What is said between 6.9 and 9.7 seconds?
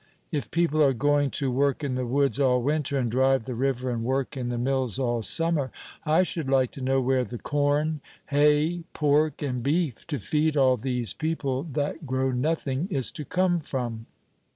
where the corn, hay, pork, and